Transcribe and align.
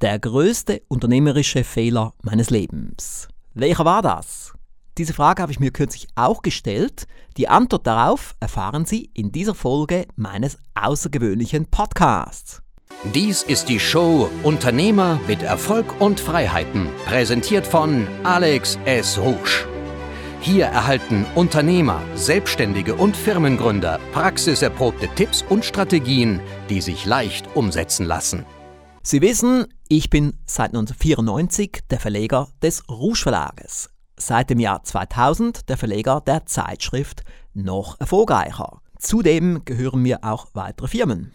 Der 0.00 0.20
größte 0.20 0.82
unternehmerische 0.86 1.64
Fehler 1.64 2.14
meines 2.22 2.50
Lebens. 2.50 3.26
Welcher 3.54 3.84
war 3.84 4.00
das? 4.00 4.52
Diese 4.96 5.12
Frage 5.12 5.42
habe 5.42 5.50
ich 5.50 5.58
mir 5.58 5.72
kürzlich 5.72 6.06
auch 6.14 6.42
gestellt. 6.42 7.08
Die 7.36 7.48
Antwort 7.48 7.84
darauf 7.84 8.36
erfahren 8.38 8.84
Sie 8.84 9.10
in 9.12 9.32
dieser 9.32 9.56
Folge 9.56 10.06
meines 10.14 10.56
außergewöhnlichen 10.76 11.66
Podcasts. 11.66 12.62
Dies 13.12 13.42
ist 13.42 13.68
die 13.68 13.80
Show 13.80 14.30
Unternehmer 14.44 15.18
mit 15.26 15.42
Erfolg 15.42 16.00
und 16.00 16.20
Freiheiten, 16.20 16.88
präsentiert 17.04 17.66
von 17.66 18.06
Alex 18.22 18.78
S. 18.84 19.18
Rouge. 19.18 19.66
Hier 20.40 20.66
erhalten 20.66 21.26
Unternehmer, 21.34 22.00
Selbstständige 22.14 22.94
und 22.94 23.16
Firmengründer 23.16 23.98
praxiserprobte 24.12 25.08
Tipps 25.16 25.44
und 25.48 25.64
Strategien, 25.64 26.38
die 26.70 26.82
sich 26.82 27.04
leicht 27.04 27.48
umsetzen 27.56 28.06
lassen. 28.06 28.46
Sie 29.02 29.22
wissen, 29.22 29.64
ich 29.88 30.10
bin 30.10 30.34
seit 30.44 30.68
1994 30.74 31.80
der 31.90 31.98
Verleger 31.98 32.48
des 32.62 32.86
Rouge 32.90 33.22
Verlages. 33.22 33.88
Seit 34.18 34.50
dem 34.50 34.60
Jahr 34.60 34.82
2000 34.84 35.68
der 35.68 35.78
Verleger 35.78 36.20
der 36.20 36.44
Zeitschrift 36.44 37.24
Noch 37.54 37.98
erfolgreicher. 37.98 38.82
Zudem 38.98 39.64
gehören 39.64 40.02
mir 40.02 40.24
auch 40.24 40.48
weitere 40.52 40.88
Firmen. 40.88 41.32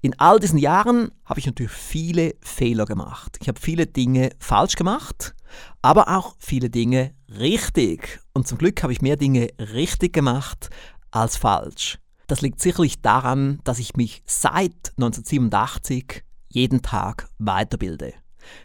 In 0.00 0.18
all 0.20 0.38
diesen 0.38 0.58
Jahren 0.58 1.10
habe 1.24 1.40
ich 1.40 1.46
natürlich 1.46 1.72
viele 1.72 2.34
Fehler 2.40 2.84
gemacht. 2.84 3.38
Ich 3.40 3.48
habe 3.48 3.58
viele 3.58 3.86
Dinge 3.86 4.30
falsch 4.38 4.76
gemacht, 4.76 5.34
aber 5.80 6.16
auch 6.16 6.36
viele 6.38 6.70
Dinge 6.70 7.14
richtig. 7.28 8.20
Und 8.32 8.46
zum 8.46 8.58
Glück 8.58 8.82
habe 8.82 8.92
ich 8.92 9.02
mehr 9.02 9.16
Dinge 9.16 9.48
richtig 9.58 10.12
gemacht 10.12 10.70
als 11.10 11.36
falsch. 11.36 11.98
Das 12.28 12.42
liegt 12.42 12.60
sicherlich 12.60 13.00
daran, 13.00 13.58
dass 13.64 13.78
ich 13.78 13.96
mich 13.96 14.22
seit 14.26 14.92
1987 14.96 16.22
jeden 16.52 16.82
Tag 16.82 17.28
weiterbilde. 17.38 18.14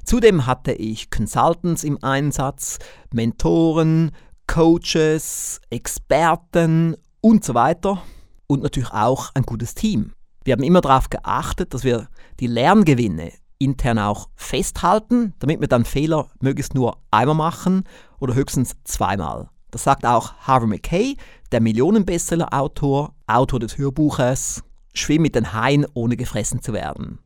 Zudem 0.04 0.46
hatte 0.46 0.74
ich 0.74 1.10
Consultants 1.10 1.84
im 1.84 2.04
Einsatz, 2.04 2.80
Mentoren, 3.14 4.12
Coaches, 4.48 5.62
Experten 5.70 6.96
und 7.22 7.44
so 7.44 7.54
weiter 7.54 8.02
und 8.48 8.64
natürlich 8.64 8.92
auch 8.92 9.32
ein 9.36 9.44
gutes 9.44 9.76
Team. 9.76 10.14
Wir 10.44 10.54
haben 10.54 10.64
immer 10.64 10.82
darauf 10.82 11.10
geachtet, 11.10 11.74
dass 11.74 11.84
wir 11.84 12.08
die 12.40 12.48
Lerngewinne 12.48 13.32
intern 13.60 14.00
auch 14.00 14.30
festhalten, 14.36 15.34
damit 15.40 15.60
wir 15.60 15.68
dann 15.68 15.86
Fehler 15.86 16.30
möglichst 16.40 16.74
nur 16.74 16.98
einmal 17.12 17.36
machen 17.36 17.84
oder 18.20 18.36
höchstens 18.36 18.76
zweimal. 18.84 19.50
Das 19.72 19.84
sagt 19.84 20.06
auch 20.06 20.34
Harvey 20.40 20.68
McKay, 20.68 21.18
der 21.52 21.60
Millionenbestseller-Autor, 21.60 23.14
Autor 23.28 23.60
des 23.60 23.78
Hörbuches 23.78 24.64
Schwimm 24.94 25.22
mit 25.22 25.36
den 25.36 25.54
Haien, 25.54 25.86
ohne 25.94 26.18
gefressen 26.18 26.62
zu 26.62 26.74
werden. 26.74 27.20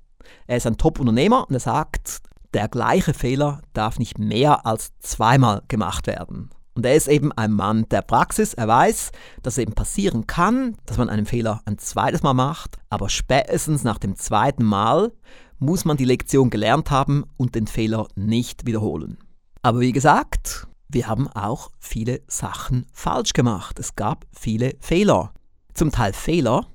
Er 0.48 0.58
ist 0.58 0.68
ein 0.68 0.78
Top-Unternehmer 0.78 1.48
und 1.48 1.54
er 1.54 1.60
sagt, 1.60 2.22
der 2.54 2.68
gleiche 2.68 3.14
Fehler 3.14 3.62
darf 3.74 4.00
nicht 4.00 4.20
mehr 4.20 4.66
als 4.66 4.92
zweimal 5.00 5.64
gemacht 5.68 6.08
werden. 6.08 6.50
Und 6.74 6.86
er 6.86 6.96
ist 6.96 7.08
eben 7.08 7.32
ein 7.34 7.52
Mann 7.52 7.88
der 7.90 8.02
Praxis. 8.02 8.54
Er 8.54 8.68
weiß, 8.68 9.12
dass 9.44 9.56
es 9.56 9.58
eben 9.60 9.74
passieren 9.74 10.28
kann, 10.28 10.78
dass 10.86 10.98
man 10.98 11.10
einen 11.10 11.26
Fehler 11.26 11.62
ein 11.66 11.78
zweites 11.78 12.24
Mal 12.24 12.34
macht, 12.34 12.78
aber 12.90 13.10
spätestens 13.10 13.84
nach 13.84 13.98
dem 13.98 14.16
zweiten 14.16 14.64
Mal 14.64 15.12
muss 15.60 15.86
man 15.86 15.98
die 15.98 16.06
Lektion 16.06 16.50
gelernt 16.50 16.90
haben 16.90 17.26
und 17.38 17.56
den 17.56 17.68
Fehler 17.68 18.08
nicht 18.16 18.66
wiederholen. 18.66 19.18
Aber 19.62 19.80
wie 19.82 19.92
gesagt, 19.92 20.68
wir 20.88 21.08
haben 21.08 21.28
auch 21.28 21.70
viele 21.80 22.22
Sachen 22.28 22.86
falsch 22.94 23.34
gemacht. 23.34 23.80
Es 23.80 23.96
gab 23.96 24.26
viele 24.32 24.76
Fehler. 24.80 25.34
Zum 25.74 25.92
Teil 25.92 26.14
Fehler, 26.14 26.66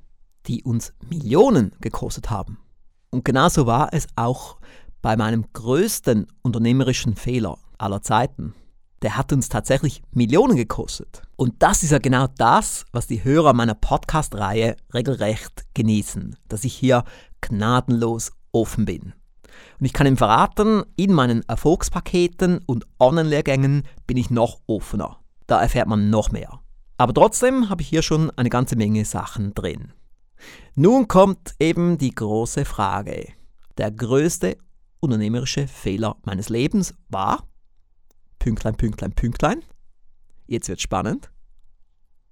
die 0.46 0.62
uns 0.62 0.94
Millionen 1.08 1.72
gekostet 1.80 2.30
haben. 2.30 2.58
Und 3.10 3.24
genauso 3.24 3.66
war 3.66 3.92
es 3.92 4.06
auch 4.16 4.58
bei 5.02 5.16
meinem 5.16 5.44
größten 5.52 6.26
unternehmerischen 6.42 7.16
Fehler 7.16 7.58
aller 7.78 8.02
Zeiten. 8.02 8.54
Der 9.02 9.16
hat 9.16 9.32
uns 9.32 9.48
tatsächlich 9.48 10.02
Millionen 10.10 10.56
gekostet. 10.56 11.22
Und 11.36 11.54
das 11.62 11.82
ist 11.82 11.92
ja 11.92 11.98
genau 11.98 12.26
das, 12.38 12.86
was 12.92 13.06
die 13.06 13.22
Hörer 13.22 13.52
meiner 13.52 13.74
Podcast-Reihe 13.74 14.76
regelrecht 14.92 15.64
genießen, 15.74 16.36
dass 16.48 16.64
ich 16.64 16.74
hier 16.74 17.04
gnadenlos 17.40 18.32
offen 18.52 18.86
bin. 18.86 19.12
Und 19.78 19.86
ich 19.86 19.92
kann 19.92 20.06
Ihnen 20.06 20.16
verraten, 20.16 20.82
in 20.96 21.12
meinen 21.12 21.42
Erfolgspaketen 21.48 22.60
und 22.66 22.86
Online-Lehrgängen 22.98 23.84
bin 24.06 24.16
ich 24.16 24.30
noch 24.30 24.60
offener. 24.66 25.18
Da 25.46 25.60
erfährt 25.60 25.88
man 25.88 26.10
noch 26.10 26.32
mehr. 26.32 26.60
Aber 26.98 27.12
trotzdem 27.12 27.68
habe 27.68 27.82
ich 27.82 27.88
hier 27.88 28.02
schon 28.02 28.30
eine 28.36 28.48
ganze 28.48 28.76
Menge 28.76 29.04
Sachen 29.04 29.54
drin. 29.54 29.92
Nun 30.74 31.08
kommt 31.08 31.54
eben 31.58 31.98
die 31.98 32.14
große 32.14 32.64
Frage. 32.64 33.32
Der 33.78 33.90
größte 33.90 34.56
unternehmerische 35.00 35.66
Fehler 35.66 36.16
meines 36.24 36.48
Lebens 36.48 36.94
war, 37.08 37.46
Pünktlein, 38.38 38.76
Pünktlein, 38.76 39.12
Pünktlein, 39.12 39.62
jetzt 40.46 40.68
wird 40.68 40.80
spannend, 40.80 41.30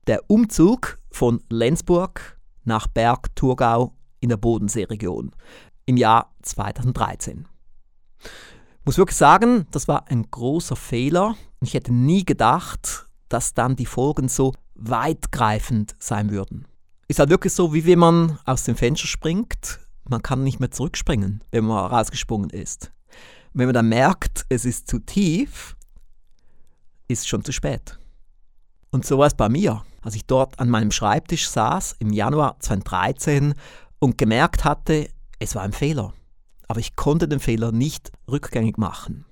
der 0.07 0.29
Umzug 0.29 0.99
von 1.11 1.43
Lenzburg 1.49 2.39
nach 2.65 2.87
Berg-Thurgau 2.87 3.95
in 4.21 4.29
der 4.29 4.37
Bodenseeregion 4.37 5.33
im 5.87 5.97
Jahr 5.97 6.35
2013. 6.43 7.47
Ich 8.21 8.87
muss 8.87 8.99
wirklich 8.99 9.17
sagen, 9.17 9.67
das 9.71 9.89
war 9.89 10.09
ein 10.09 10.31
großer 10.31 10.77
Fehler. 10.77 11.37
Ich 11.61 11.75
hätte 11.75 11.93
nie 11.93 12.25
gedacht, 12.25 13.07
dass 13.29 13.55
dann 13.55 13.77
die 13.77 13.87
Folgen 13.87 14.29
so 14.29 14.53
weitgreifend 14.75 15.95
sein 15.99 16.31
würden. 16.31 16.67
Ist 17.09 17.19
halt 17.19 17.31
wirklich 17.31 17.53
so, 17.53 17.75
wie 17.75 17.87
wenn 17.87 17.99
man 17.99 18.39
aus 18.45 18.65
dem 18.65 18.77
Fenster 18.77 19.07
springt. 19.07 19.81
Man 20.09 20.23
kann 20.23 20.43
nicht 20.43 20.61
mehr 20.61 20.71
zurückspringen, 20.71 21.43
wenn 21.51 21.65
man 21.65 21.87
rausgesprungen 21.87 22.51
ist. 22.51 22.93
Und 23.53 23.61
wenn 23.61 23.67
man 23.67 23.75
dann 23.75 23.89
merkt, 23.89 24.45
es 24.49 24.65
ist 24.65 24.89
zu 24.89 24.99
tief, 24.99 25.77
ist 27.09 27.21
es 27.21 27.27
schon 27.27 27.45
zu 27.45 27.53
spät. 27.53 27.99
Und 28.91 29.05
so 29.05 29.19
war 29.19 29.27
es 29.27 29.35
bei 29.35 29.49
mir, 29.49 29.85
als 30.03 30.15
ich 30.15 30.27
dort 30.27 30.59
an 30.61 30.71
meinem 30.71 30.91
Schreibtisch 30.91 31.49
saß 31.49 31.97
im 31.99 32.13
Januar 32.13 32.57
2013 32.61 33.55
und 33.99 34.19
gemerkt 34.19 34.65
hatte, 34.65 35.09
es 35.39 35.55
war 35.55 35.63
ein 35.63 35.73
Fehler. 35.73 36.13
Aber 36.69 36.81
ich 36.81 36.97
konnte 36.97 37.29
den 37.29 37.41
Fehler 37.41 37.73
nicht 37.73 38.13
rückgängig 38.31 38.79
machen. 38.79 39.27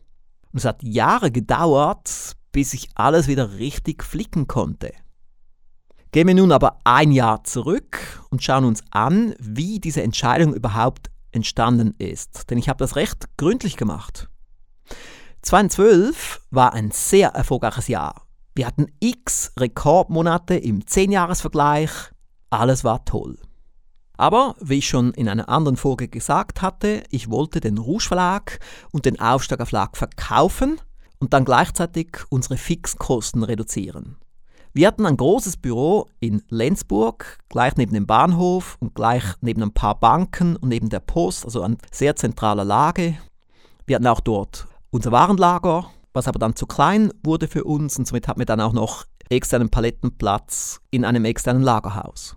Und 0.53 0.59
es 0.59 0.65
hat 0.65 0.82
Jahre 0.82 1.31
gedauert, 1.31 2.37
bis 2.53 2.75
ich 2.75 2.91
alles 2.94 3.28
wieder 3.28 3.55
richtig 3.59 4.05
flicken 4.05 4.47
konnte. 4.47 4.93
Gehen 6.12 6.28
wir 6.28 6.34
nun 6.34 6.53
aber 6.53 6.77
ein 6.84 7.11
Jahr 7.11 7.43
zurück 7.45 8.23
und 8.28 8.43
schauen 8.43 8.67
uns 8.67 8.83
an, 8.91 9.34
wie 9.39 9.81
diese 9.81 10.03
Entscheidung 10.03 10.53
überhaupt 10.53 11.11
entstanden 11.31 11.95
ist. 11.97 12.50
Denn 12.50 12.59
ich 12.59 12.69
habe 12.69 12.77
das 12.77 12.97
recht 12.97 13.25
gründlich 13.39 13.78
gemacht. 13.78 14.28
2012 15.41 16.43
war 16.50 16.75
ein 16.75 16.91
sehr 16.91 17.31
erfolgreiches 17.31 17.89
Jahr. 17.89 18.27
Wir 18.55 18.67
hatten 18.67 18.89
x 19.00 19.53
Rekordmonate 19.59 20.56
im 20.56 20.83
10-Jahres-Vergleich. 20.83 21.91
Alles 22.50 22.84
war 22.84 23.06
toll. 23.06 23.39
Aber, 24.19 24.55
wie 24.61 24.79
ich 24.79 24.89
schon 24.89 25.15
in 25.15 25.31
einer 25.31 25.49
anderen 25.49 25.79
Folge 25.79 26.09
gesagt 26.09 26.61
hatte, 26.61 27.05
ich 27.09 27.31
wollte 27.31 27.61
den 27.61 27.79
Rouge 27.79 28.05
Verlag 28.05 28.61
und 28.91 29.06
den 29.06 29.19
Aufsteiger 29.19 29.65
Verlag 29.65 29.97
verkaufen 29.97 30.79
und 31.19 31.33
dann 31.33 31.47
gleichzeitig 31.47 32.19
unsere 32.29 32.59
Fixkosten 32.59 33.43
reduzieren. 33.43 34.19
Wir 34.75 34.87
hatten 34.87 35.05
ein 35.05 35.19
großes 35.19 35.59
Büro 35.59 36.09
in 36.19 36.43
Lenzburg, 36.49 37.38
gleich 37.50 37.77
neben 37.77 37.93
dem 37.93 38.06
Bahnhof 38.06 38.78
und 38.81 38.94
gleich 38.94 39.22
neben 39.43 39.62
ein 39.62 39.75
paar 39.75 40.00
Banken 40.00 40.56
und 40.56 40.71
neben 40.71 40.88
der 40.88 41.00
Post, 41.00 41.44
also 41.44 41.62
an 41.62 41.77
sehr 41.91 42.16
zentraler 42.16 42.65
Lage. 42.65 43.19
Wir 43.84 43.97
hatten 43.97 44.06
auch 44.06 44.21
dort 44.21 44.66
unser 44.91 45.12
Warenlager, 45.12 45.91
was 46.15 46.27
aber 46.27 46.38
dann 46.38 46.56
zu 46.56 46.66
klein 46.66 47.12
wurde 47.22 47.49
für 47.49 47.65
uns 47.65 47.99
und 47.99 48.06
somit 48.06 48.28
hatten 48.28 48.41
wir 48.41 48.47
dann 48.47 48.62
auch 48.62 48.72
noch 48.72 49.05
externen 49.28 49.69
Palettenplatz 49.69 50.81
in 50.91 51.05
einem 51.05 51.27
externen 51.27 51.62
Lagerhaus. 51.62 52.37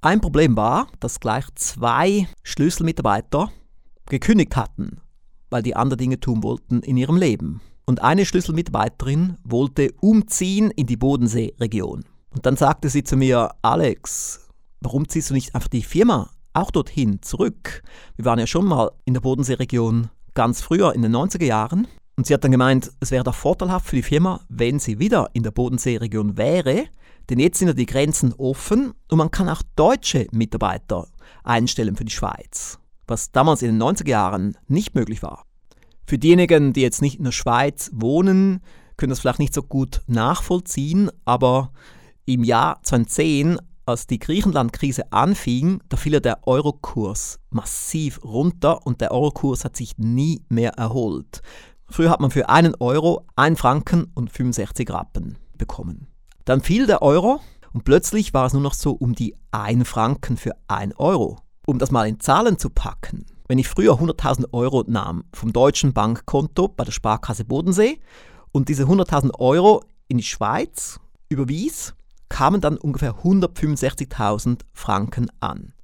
Ein 0.00 0.22
Problem 0.22 0.56
war, 0.56 0.88
dass 1.00 1.20
gleich 1.20 1.44
zwei 1.54 2.28
Schlüsselmitarbeiter 2.42 3.50
gekündigt 4.06 4.56
hatten, 4.56 5.02
weil 5.50 5.62
die 5.62 5.76
andere 5.76 5.98
Dinge 5.98 6.18
tun 6.18 6.42
wollten 6.42 6.80
in 6.80 6.96
ihrem 6.96 7.16
Leben. 7.16 7.60
Und 7.84 8.02
eine 8.02 8.26
Schlüsselmitarbeiterin 8.26 9.38
wollte 9.44 9.92
umziehen 10.00 10.70
in 10.70 10.86
die 10.86 10.96
Bodenseeregion. 10.96 12.04
Und 12.30 12.46
dann 12.46 12.56
sagte 12.56 12.88
sie 12.88 13.04
zu 13.04 13.16
mir, 13.16 13.50
Alex, 13.62 14.48
warum 14.80 15.08
ziehst 15.08 15.30
du 15.30 15.34
nicht 15.34 15.54
einfach 15.54 15.68
die 15.68 15.82
Firma 15.82 16.30
auch 16.54 16.70
dorthin 16.70 17.22
zurück? 17.22 17.82
Wir 18.16 18.24
waren 18.24 18.38
ja 18.38 18.46
schon 18.46 18.66
mal 18.66 18.92
in 19.04 19.14
der 19.14 19.20
Bodenseeregion 19.20 20.10
ganz 20.34 20.62
früher 20.62 20.94
in 20.94 21.02
den 21.02 21.14
90er 21.14 21.44
Jahren. 21.44 21.86
Und 22.16 22.26
sie 22.26 22.34
hat 22.34 22.44
dann 22.44 22.52
gemeint, 22.52 22.92
es 23.00 23.10
wäre 23.10 23.24
doch 23.24 23.34
vorteilhaft 23.34 23.86
für 23.86 23.96
die 23.96 24.02
Firma, 24.02 24.40
wenn 24.48 24.78
sie 24.78 24.98
wieder 24.98 25.30
in 25.32 25.42
der 25.42 25.50
Bodenseeregion 25.50 26.36
wäre, 26.36 26.84
denn 27.30 27.38
jetzt 27.38 27.58
sind 27.58 27.68
ja 27.68 27.74
die 27.74 27.86
Grenzen 27.86 28.34
offen 28.34 28.92
und 29.10 29.18
man 29.18 29.30
kann 29.30 29.48
auch 29.48 29.62
deutsche 29.76 30.26
Mitarbeiter 30.32 31.08
einstellen 31.44 31.96
für 31.96 32.04
die 32.04 32.12
Schweiz, 32.12 32.78
was 33.06 33.32
damals 33.32 33.62
in 33.62 33.68
den 33.68 33.82
90er 33.82 34.08
Jahren 34.08 34.58
nicht 34.68 34.94
möglich 34.94 35.22
war. 35.22 35.44
Für 36.12 36.18
diejenigen, 36.18 36.74
die 36.74 36.82
jetzt 36.82 37.00
nicht 37.00 37.16
in 37.16 37.24
der 37.24 37.32
Schweiz 37.32 37.90
wohnen, 37.94 38.60
können 38.98 39.08
das 39.08 39.20
vielleicht 39.20 39.38
nicht 39.38 39.54
so 39.54 39.62
gut 39.62 40.02
nachvollziehen, 40.06 41.10
aber 41.24 41.72
im 42.26 42.44
Jahr 42.44 42.82
2010 42.82 43.56
als 43.86 44.08
die 44.08 44.18
Griechenland-Krise 44.18 45.10
anfing, 45.10 45.82
da 45.88 45.96
fiel 45.96 46.20
der 46.20 46.46
Eurokurs 46.46 47.40
massiv 47.48 48.22
runter 48.22 48.86
und 48.86 49.00
der 49.00 49.12
Eurokurs 49.12 49.64
hat 49.64 49.74
sich 49.74 49.96
nie 49.96 50.42
mehr 50.50 50.72
erholt. 50.72 51.40
Früher 51.88 52.10
hat 52.10 52.20
man 52.20 52.30
für 52.30 52.50
einen 52.50 52.74
Euro 52.78 53.24
1 53.36 53.58
Franken 53.58 54.12
und 54.12 54.30
65 54.30 54.90
Rappen 54.90 55.38
bekommen. 55.56 56.08
Dann 56.44 56.60
fiel 56.60 56.86
der 56.86 57.00
Euro 57.00 57.40
und 57.72 57.84
plötzlich 57.84 58.34
war 58.34 58.44
es 58.44 58.52
nur 58.52 58.60
noch 58.60 58.74
so 58.74 58.92
um 58.92 59.14
die 59.14 59.34
1 59.52 59.88
Franken 59.88 60.36
für 60.36 60.52
1 60.68 60.94
Euro. 60.98 61.38
Um 61.64 61.78
das 61.78 61.90
mal 61.90 62.06
in 62.06 62.20
Zahlen 62.20 62.58
zu 62.58 62.68
packen, 62.68 63.24
wenn 63.48 63.58
ich 63.58 63.68
früher 63.68 63.94
100.000 63.94 64.52
Euro 64.52 64.84
nahm 64.86 65.24
vom 65.32 65.52
deutschen 65.52 65.92
Bankkonto 65.92 66.68
bei 66.68 66.84
der 66.84 66.92
Sparkasse 66.92 67.44
Bodensee 67.44 68.00
und 68.52 68.68
diese 68.68 68.84
100.000 68.84 69.38
Euro 69.38 69.82
in 70.08 70.18
die 70.18 70.24
Schweiz 70.24 71.00
überwies, 71.28 71.94
kamen 72.28 72.60
dann 72.60 72.78
ungefähr 72.78 73.16
165.000 73.22 74.60
Franken 74.72 75.30
an. 75.40 75.74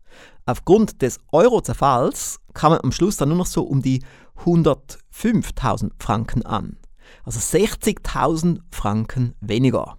Aufgrund 0.46 1.02
des 1.02 1.18
Euro-Zerfalls 1.30 2.40
kamen 2.54 2.80
am 2.82 2.92
Schluss 2.92 3.18
dann 3.18 3.28
nur 3.28 3.38
noch 3.38 3.46
so 3.46 3.64
um 3.64 3.82
die 3.82 4.02
105.000 4.44 5.90
Franken 5.98 6.42
an. 6.44 6.78
Also 7.24 7.38
60.000 7.38 8.60
Franken 8.70 9.34
weniger. 9.40 9.98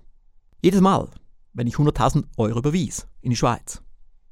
Jedes 0.61 0.81
Mal, 0.81 1.09
wenn 1.53 1.67
ich 1.67 1.75
100.000 1.75 2.23
Euro 2.37 2.59
überwies 2.59 3.07
in 3.21 3.29
die 3.29 3.35
Schweiz. 3.35 3.81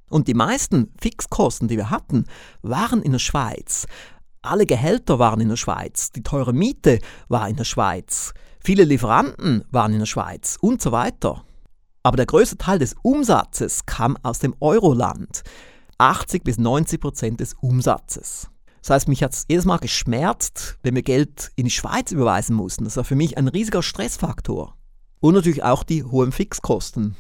Und 0.10 0.28
die 0.28 0.34
meisten 0.34 0.94
Fixkosten, 1.00 1.68
die 1.68 1.78
wir 1.78 1.90
hatten, 1.90 2.26
waren 2.62 3.02
in 3.02 3.12
der 3.12 3.20
Schweiz. 3.20 3.88
Alle 4.42 4.66
Gehälter 4.66 5.20
waren 5.20 5.42
in 5.42 5.50
der 5.50 5.58
Schweiz, 5.58 6.12
die 6.12 6.24
teure 6.24 6.54
Miete 6.54 7.00
war 7.28 7.50
in 7.50 7.58
der 7.58 7.66
Schweiz, 7.66 8.34
viele 8.62 8.86
Lieferanten 8.86 9.66
waren 9.72 9.94
in 9.94 10.00
der 10.00 10.06
Schweiz 10.06 10.58
und 10.62 10.82
so 10.82 10.92
weiter. 10.92 11.44
Aber 12.04 12.16
der 12.16 12.26
größte 12.26 12.58
Teil 12.58 12.80
des 12.80 12.96
Umsatzes 13.02 13.86
kam 13.86 14.18
aus 14.24 14.40
dem 14.40 14.56
Euroland. 14.62 15.44
80 15.98 16.44
bis 16.44 16.58
90 16.58 17.02
Prozent 17.02 17.40
des 17.42 17.56
Umsatzes. 17.56 18.50
Das 18.82 18.92
heißt, 18.92 19.08
mich 19.10 19.24
hat 19.24 19.34
es 19.34 19.46
jedes 19.50 19.66
Mal 19.66 19.80
geschmerzt, 19.80 20.78
wenn 20.84 20.96
wir 20.96 21.02
Geld 21.02 21.52
in 21.58 21.66
die 21.66 21.72
Schweiz 21.72 22.12
überweisen 22.12 22.56
mussten. 22.56 22.86
Das 22.86 22.96
war 22.96 23.04
für 23.04 23.16
mich 23.16 23.38
ein 23.38 23.50
riesiger 23.50 23.84
Stressfaktor. 23.84 24.78
Und 25.20 25.34
natürlich 25.34 25.64
auch 25.64 25.84
die 25.84 26.04
hohen 26.06 26.32
Fixkosten. 26.32 27.18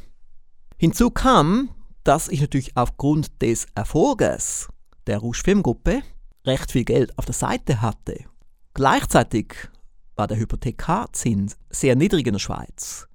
Hinzu 0.77 1.09
kam, 1.09 1.69
dass 2.07 2.29
ich 2.29 2.39
natürlich 2.39 2.77
aufgrund 2.77 3.41
des 3.41 3.67
Erfolges 3.75 4.69
der 5.07 5.17
Rouge 5.17 5.41
Filmgruppe 5.43 6.03
recht 6.45 6.71
viel 6.71 6.85
Geld 6.85 7.17
auf 7.17 7.25
der 7.25 7.33
Seite 7.33 7.81
hatte. 7.81 8.23
Gleichzeitig 8.73 9.53
war 10.15 10.27
der 10.27 10.37
Hypothekarzins 10.37 11.57
sehr 11.69 11.97
niedrig 11.97 12.25
in 12.25 12.33
der 12.33 12.39
Schweiz, 12.39 13.07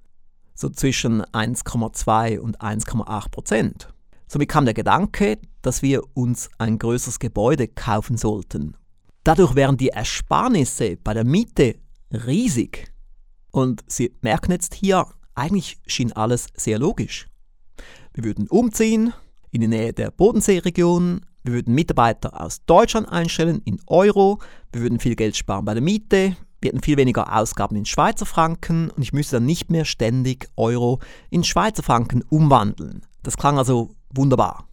so 0.55 0.69
zwischen 0.69 1.23
1,2 1.23 2.39
und 2.39 2.61
1,8 2.61 3.31
Prozent. 3.31 3.89
Somit 4.29 4.51
kam 4.51 4.67
der 4.67 4.75
Gedanke, 4.75 5.39
dass 5.63 5.81
wir 5.81 6.03
uns 6.15 6.51
ein 6.59 6.79
größeres 6.79 7.19
Gebäude 7.19 7.69
kaufen 7.69 8.19
sollten. 8.19 8.77
Dadurch 9.25 9.55
wären 9.55 9.79
die 9.79 9.89
Ersparnisse 9.89 10.99
bei 11.03 11.15
der 11.15 11.25
Miete 11.25 11.77
riesig. 12.11 12.93
Und 13.53 13.85
Sie 13.87 14.15
merken 14.21 14.53
jetzt 14.53 14.75
hier, 14.75 15.07
eigentlich 15.35 15.79
schien 15.87 16.13
alles 16.13 16.49
sehr 16.55 16.79
logisch. 16.79 17.32
Wir 18.15 18.25
würden 18.25 18.47
umziehen 18.49 19.15
in 19.53 19.63
die 19.63 19.69
Nähe 19.69 19.95
der 19.95 20.11
Bodenseeregion. 20.11 21.23
Wir 21.45 21.55
würden 21.55 21.75
Mitarbeiter 21.75 22.39
aus 22.41 22.63
Deutschland 22.67 23.11
einstellen 23.11 23.63
in 23.65 23.81
Euro. 23.87 24.39
Wir 24.71 24.83
würden 24.83 25.01
viel 25.01 25.17
Geld 25.17 25.35
sparen 25.35 25.65
bei 25.65 25.73
der 25.73 25.83
Miete. 25.83 26.37
Wir 26.61 26.69
hätten 26.69 26.83
viel 26.83 26.99
weniger 26.99 27.35
Ausgaben 27.35 27.75
in 27.75 27.87
Schweizer 27.87 28.27
Franken 28.27 28.91
und 28.91 29.03
ich 29.03 29.15
müsste 29.15 29.37
dann 29.37 29.47
nicht 29.47 29.71
mehr 29.71 29.87
ständig 29.87 30.47
Euro 30.57 31.01
in 31.31 31.43
Schweizer 31.43 31.83
Franken 31.83 32.23
umwandeln. 32.29 33.03
Das 33.23 33.39
klang 33.39 33.57
also 33.57 33.95
wunderbar. 34.15 34.69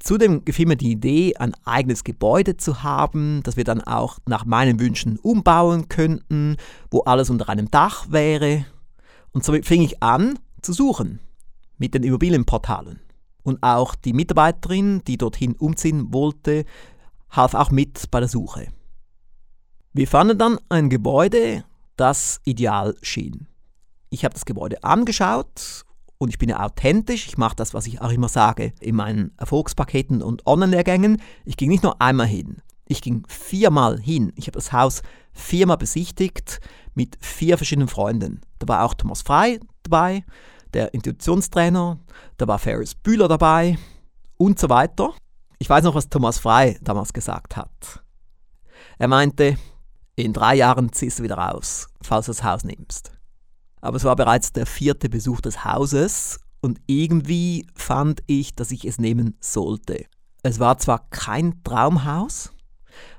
Zudem 0.00 0.44
gefiel 0.44 0.66
mir 0.66 0.76
die 0.76 0.90
Idee, 0.90 1.36
ein 1.36 1.54
eigenes 1.64 2.02
Gebäude 2.02 2.56
zu 2.56 2.82
haben, 2.82 3.42
das 3.44 3.56
wir 3.56 3.64
dann 3.64 3.82
auch 3.82 4.18
nach 4.26 4.44
meinen 4.44 4.80
Wünschen 4.80 5.16
umbauen 5.18 5.88
könnten, 5.88 6.56
wo 6.90 7.02
alles 7.02 7.30
unter 7.30 7.48
einem 7.48 7.70
Dach 7.70 8.10
wäre. 8.10 8.64
Und 9.30 9.44
so 9.44 9.52
fing 9.62 9.82
ich 9.82 10.02
an 10.02 10.38
zu 10.60 10.72
suchen 10.72 11.20
mit 11.80 11.94
den 11.94 12.04
Immobilienportalen. 12.04 13.00
Und 13.42 13.62
auch 13.62 13.94
die 13.96 14.12
Mitarbeiterin, 14.12 15.02
die 15.06 15.16
dorthin 15.16 15.56
umziehen 15.56 16.12
wollte, 16.12 16.64
half 17.30 17.54
auch 17.54 17.70
mit 17.70 18.10
bei 18.10 18.20
der 18.20 18.28
Suche. 18.28 18.68
Wir 19.92 20.06
fanden 20.06 20.38
dann 20.38 20.58
ein 20.68 20.90
Gebäude, 20.90 21.64
das 21.96 22.40
ideal 22.44 22.94
schien. 23.02 23.48
Ich 24.10 24.24
habe 24.24 24.34
das 24.34 24.44
Gebäude 24.44 24.84
angeschaut 24.84 25.84
und 26.18 26.28
ich 26.28 26.38
bin 26.38 26.50
ja 26.50 26.64
authentisch. 26.64 27.26
Ich 27.26 27.38
mache 27.38 27.56
das, 27.56 27.72
was 27.72 27.86
ich 27.86 28.00
auch 28.00 28.12
immer 28.12 28.28
sage 28.28 28.72
in 28.80 28.94
meinen 28.94 29.32
Erfolgspaketen 29.38 30.22
und 30.22 30.46
Online-Lehrgängen. 30.46 31.20
Ich 31.44 31.56
ging 31.56 31.70
nicht 31.70 31.82
nur 31.82 32.00
einmal 32.00 32.26
hin. 32.26 32.58
Ich 32.86 33.00
ging 33.00 33.24
viermal 33.26 33.98
hin. 33.98 34.32
Ich 34.36 34.46
habe 34.46 34.58
das 34.58 34.72
Haus 34.72 35.02
viermal 35.32 35.78
besichtigt 35.78 36.60
mit 36.94 37.16
vier 37.20 37.56
verschiedenen 37.56 37.88
Freunden. 37.88 38.42
Da 38.58 38.68
war 38.68 38.84
auch 38.84 38.94
Thomas 38.94 39.22
Frei 39.22 39.60
dabei, 39.82 40.24
der 40.74 40.94
Intuitionstrainer, 40.94 41.98
da 42.36 42.48
war 42.48 42.58
Ferris 42.58 42.94
Bühler 42.94 43.28
dabei 43.28 43.78
und 44.36 44.58
so 44.58 44.68
weiter. 44.68 45.14
Ich 45.58 45.68
weiß 45.68 45.84
noch, 45.84 45.94
was 45.94 46.08
Thomas 46.08 46.38
Frei 46.38 46.78
damals 46.82 47.12
gesagt 47.12 47.56
hat. 47.56 48.02
Er 48.98 49.08
meinte, 49.08 49.56
in 50.16 50.32
drei 50.32 50.54
Jahren 50.56 50.92
ziehst 50.92 51.18
du 51.18 51.22
wieder 51.22 51.38
raus, 51.38 51.88
falls 52.02 52.26
du 52.26 52.30
das 52.32 52.44
Haus 52.44 52.64
nimmst. 52.64 53.12
Aber 53.80 53.96
es 53.96 54.04
war 54.04 54.16
bereits 54.16 54.52
der 54.52 54.66
vierte 54.66 55.08
Besuch 55.08 55.40
des 55.40 55.64
Hauses 55.64 56.40
und 56.60 56.80
irgendwie 56.86 57.66
fand 57.74 58.22
ich, 58.26 58.54
dass 58.54 58.70
ich 58.70 58.84
es 58.84 58.98
nehmen 58.98 59.36
sollte. 59.40 60.04
Es 60.42 60.58
war 60.60 60.78
zwar 60.78 61.08
kein 61.10 61.62
Traumhaus, 61.64 62.52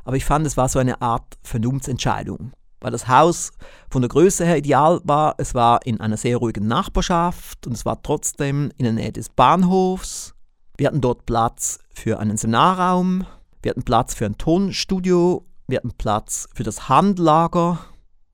aber 0.04 0.15
ich 0.15 0.25
fand, 0.25 0.45
es 0.45 0.57
war 0.57 0.69
so 0.69 0.80
eine 0.80 1.01
Art 1.01 1.38
Vernunftsentscheidung 1.44 2.51
weil 2.81 2.92
das 2.92 3.07
Haus 3.07 3.51
von 3.89 4.01
der 4.01 4.10
Größe 4.10 4.45
her 4.45 4.57
ideal 4.57 5.00
war. 5.04 5.36
Es 5.38 5.56
war 5.56 5.86
in 5.86 6.01
einer 6.01 6.18
sehr 6.18 6.38
ruhigen 6.38 6.68
Nachbarschaft 6.68 7.66
und 7.68 7.74
es 7.74 7.86
war 7.86 8.01
trotzdem 8.01 8.72
in 8.78 8.83
der 8.83 8.94
Nähe 8.94 9.12
des 9.13 9.30
Bahnhofs. 9.30 10.33
Wir 10.78 10.88
hatten 10.88 11.01
dort 11.01 11.25
Platz 11.25 11.80
für 11.94 12.19
einen 12.19 12.38
Seminarraum, 12.38 13.25
wir 13.62 13.69
hatten 13.69 13.83
Platz 13.83 14.16
für 14.16 14.25
ein 14.25 14.38
Tonstudio, 14.38 15.45
wir 15.68 15.78
hatten 15.78 15.92
Platz 15.92 16.50
für 16.54 16.63
das 16.63 16.89
Handlager, 16.89 17.80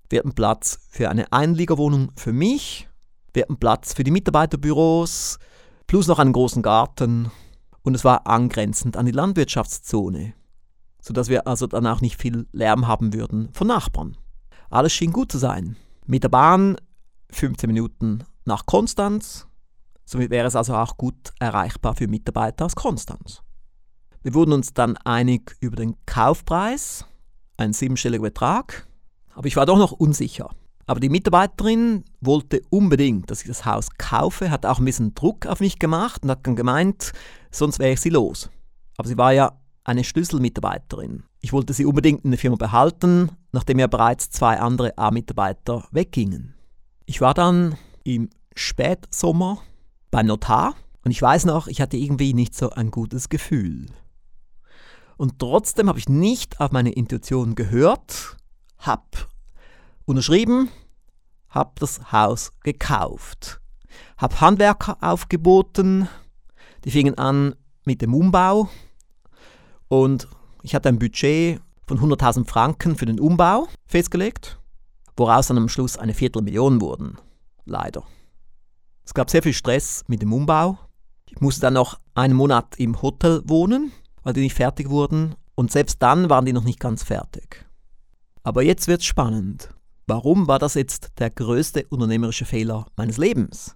wir 0.09 0.19
hatten 0.19 0.33
Platz 0.33 0.79
für 0.89 1.09
eine 1.09 1.31
Einliegerwohnung 1.33 2.11
für 2.15 2.31
mich, 2.31 2.87
wir 3.33 3.43
hatten 3.43 3.57
Platz 3.57 3.93
für 3.93 4.05
die 4.05 4.11
Mitarbeiterbüros, 4.11 5.39
plus 5.87 6.07
noch 6.07 6.19
einen 6.19 6.31
großen 6.31 6.61
Garten 6.61 7.31
und 7.83 7.95
es 7.95 8.05
war 8.05 8.27
angrenzend 8.27 8.95
an 8.95 9.05
die 9.05 9.11
Landwirtschaftszone, 9.11 10.33
sodass 11.01 11.27
wir 11.27 11.47
also 11.47 11.67
dann 11.67 11.85
auch 11.85 11.99
nicht 11.99 12.21
viel 12.21 12.47
Lärm 12.53 12.87
haben 12.87 13.13
würden 13.13 13.49
von 13.51 13.67
Nachbarn. 13.67 14.17
Alles 14.69 14.93
schien 14.93 15.13
gut 15.13 15.31
zu 15.31 15.37
sein. 15.37 15.75
Mit 16.05 16.23
der 16.23 16.29
Bahn 16.29 16.77
15 17.31 17.67
Minuten 17.67 18.23
nach 18.45 18.65
Konstanz. 18.65 19.47
Somit 20.05 20.29
wäre 20.29 20.47
es 20.47 20.55
also 20.55 20.75
auch 20.75 20.97
gut 20.97 21.33
erreichbar 21.39 21.95
für 21.95 22.07
Mitarbeiter 22.07 22.65
aus 22.65 22.75
Konstanz. 22.75 23.41
Wir 24.23 24.33
wurden 24.33 24.53
uns 24.53 24.73
dann 24.73 24.97
einig 24.97 25.55
über 25.59 25.75
den 25.75 25.95
Kaufpreis, 26.05 27.05
ein 27.57 27.73
siebenstelliger 27.73 28.23
Betrag, 28.23 28.87
aber 29.33 29.47
ich 29.47 29.55
war 29.55 29.65
doch 29.65 29.77
noch 29.77 29.91
unsicher. 29.91 30.49
Aber 30.85 31.01
die 31.01 31.09
Mitarbeiterin 31.09 32.05
wollte 32.21 32.61
unbedingt, 32.69 33.29
dass 33.29 33.41
ich 33.41 33.47
das 33.47 33.65
Haus 33.65 33.89
kaufe, 33.97 34.49
hat 34.49 34.65
auch 34.65 34.79
ein 34.79 34.85
bisschen 34.85 35.13
Druck 35.13 35.45
auf 35.45 35.59
mich 35.59 35.79
gemacht 35.79 36.23
und 36.23 36.31
hat 36.31 36.47
dann 36.47 36.55
gemeint, 36.55 37.11
sonst 37.51 37.79
wäre 37.79 37.91
ich 37.91 37.99
sie 37.99 38.09
los. 38.09 38.49
Aber 38.97 39.07
sie 39.07 39.17
war 39.17 39.33
ja 39.33 39.59
eine 39.87 40.03
Schlüsselmitarbeiterin. 40.03 41.23
Ich 41.39 41.53
wollte 41.53 41.73
sie 41.73 41.85
unbedingt 41.85 42.25
in 42.25 42.31
der 42.31 42.37
Firma 42.37 42.57
behalten, 42.57 43.31
nachdem 43.53 43.79
ja 43.79 43.87
bereits 43.87 44.29
zwei 44.29 44.59
andere 44.59 44.97
A-Mitarbeiter 44.97 45.87
weggingen. 45.91 46.55
Ich 47.05 47.21
war 47.21 47.33
dann 47.33 47.77
im 48.03 48.29
Spätsommer 48.53 49.59
beim 50.11 50.25
Notar 50.25 50.75
und 51.05 51.11
ich 51.11 51.21
weiß 51.21 51.45
noch, 51.45 51.67
ich 51.67 51.79
hatte 51.79 51.95
irgendwie 51.95 52.33
nicht 52.33 52.53
so 52.53 52.69
ein 52.71 52.91
gutes 52.91 53.29
Gefühl. 53.29 53.85
Und 55.15 55.39
trotzdem 55.39 55.87
habe 55.87 55.99
ich 55.99 56.09
nicht 56.09 56.59
auf 56.59 56.71
meine 56.71 56.91
Intuition 56.91 57.55
gehört, 57.55 58.35
habe 58.79 59.03
unterschrieben, 60.03 60.69
habe 61.47 61.71
das 61.79 62.11
Haus 62.11 62.51
gekauft, 62.63 63.61
habe 64.17 64.41
Handwerker 64.41 64.97
aufgeboten, 64.99 66.09
die 66.83 66.91
fingen 66.91 67.17
an 67.17 67.55
mit 67.85 68.01
dem 68.01 68.13
Umbau 68.13 68.69
und 69.87 70.27
ich 70.63 70.75
hatte 70.75 70.89
ein 70.89 70.99
Budget 70.99 71.61
von 71.87 71.99
100.000 71.99 72.47
Franken 72.47 72.95
für 72.95 73.05
den 73.05 73.19
Umbau 73.19 73.67
festgelegt, 73.85 74.59
woraus 75.15 75.47
dann 75.47 75.57
am 75.57 75.69
Schluss 75.69 75.97
eine 75.97 76.13
Viertelmillion 76.13 76.81
wurden. 76.81 77.17
Leider. 77.65 78.03
Es 79.05 79.13
gab 79.13 79.29
sehr 79.29 79.43
viel 79.43 79.53
Stress 79.53 80.03
mit 80.07 80.21
dem 80.21 80.33
Umbau. 80.33 80.77
Ich 81.29 81.39
musste 81.39 81.61
dann 81.61 81.73
noch 81.73 81.99
einen 82.13 82.35
Monat 82.35 82.75
im 82.77 83.01
Hotel 83.01 83.41
wohnen, 83.45 83.91
weil 84.23 84.33
die 84.33 84.41
nicht 84.41 84.55
fertig 84.55 84.89
wurden. 84.89 85.35
Und 85.55 85.71
selbst 85.71 86.01
dann 86.01 86.29
waren 86.29 86.45
die 86.45 86.53
noch 86.53 86.63
nicht 86.63 86.79
ganz 86.79 87.03
fertig. 87.03 87.65
Aber 88.43 88.63
jetzt 88.63 88.87
wird's 88.87 89.05
spannend. 89.05 89.73
Warum 90.05 90.47
war 90.47 90.59
das 90.59 90.75
jetzt 90.75 91.11
der 91.19 91.29
größte 91.29 91.85
unternehmerische 91.87 92.45
Fehler 92.45 92.85
meines 92.95 93.17
Lebens? 93.17 93.75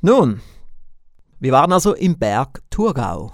Nun, 0.00 0.40
Wir 1.42 1.52
waren 1.52 1.72
also 1.72 1.94
im 1.94 2.18
Berg 2.18 2.62
Thurgau. 2.68 3.32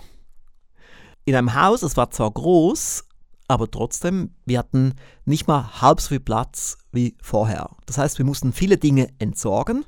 In 1.26 1.34
einem 1.34 1.60
Haus, 1.60 1.82
es 1.82 1.96
war 1.96 2.12
zwar 2.12 2.30
groß, 2.30 3.02
aber 3.48 3.68
trotzdem, 3.68 4.30
wir 4.44 4.60
hatten 4.60 4.94
nicht 5.24 5.48
mal 5.48 5.82
halb 5.82 6.00
so 6.00 6.10
viel 6.10 6.20
Platz 6.20 6.78
wie 6.92 7.16
vorher. 7.20 7.70
Das 7.84 7.98
heißt, 7.98 8.18
wir 8.18 8.24
mussten 8.24 8.52
viele 8.52 8.76
Dinge 8.76 9.08
entsorgen 9.18 9.84